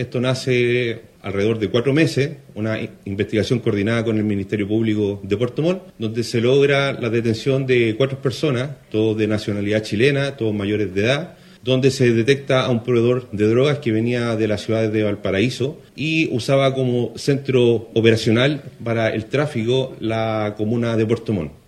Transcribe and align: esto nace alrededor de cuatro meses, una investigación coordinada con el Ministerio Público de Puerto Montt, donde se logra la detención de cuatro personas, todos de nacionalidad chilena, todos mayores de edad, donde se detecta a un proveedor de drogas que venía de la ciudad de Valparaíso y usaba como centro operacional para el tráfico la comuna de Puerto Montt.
esto 0.00 0.20
nace 0.20 1.02
alrededor 1.22 1.58
de 1.58 1.68
cuatro 1.68 1.92
meses, 1.92 2.30
una 2.54 2.78
investigación 3.04 3.58
coordinada 3.58 4.04
con 4.04 4.16
el 4.16 4.24
Ministerio 4.24 4.66
Público 4.66 5.20
de 5.22 5.36
Puerto 5.36 5.62
Montt, 5.62 5.82
donde 5.98 6.22
se 6.24 6.40
logra 6.40 6.92
la 6.92 7.10
detención 7.10 7.66
de 7.66 7.94
cuatro 7.96 8.20
personas, 8.20 8.70
todos 8.90 9.16
de 9.16 9.26
nacionalidad 9.26 9.82
chilena, 9.82 10.36
todos 10.36 10.54
mayores 10.54 10.94
de 10.94 11.04
edad, 11.04 11.36
donde 11.62 11.90
se 11.90 12.12
detecta 12.12 12.62
a 12.62 12.70
un 12.70 12.82
proveedor 12.82 13.30
de 13.32 13.46
drogas 13.46 13.78
que 13.78 13.92
venía 13.92 14.34
de 14.36 14.48
la 14.48 14.56
ciudad 14.56 14.88
de 14.88 15.02
Valparaíso 15.02 15.78
y 15.94 16.34
usaba 16.34 16.74
como 16.74 17.12
centro 17.16 17.90
operacional 17.94 18.62
para 18.82 19.10
el 19.10 19.26
tráfico 19.26 19.94
la 20.00 20.54
comuna 20.56 20.96
de 20.96 21.04
Puerto 21.04 21.34
Montt. 21.34 21.60